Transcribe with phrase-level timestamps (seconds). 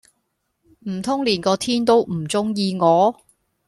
[0.89, 3.23] 唔通連個天都唔鐘意我？